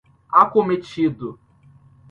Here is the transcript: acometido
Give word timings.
acometido 0.39 1.37